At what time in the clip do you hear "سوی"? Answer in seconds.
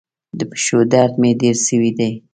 1.67-1.91